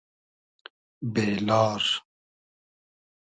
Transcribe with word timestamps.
بې 1.13 1.25
لار 1.45 1.83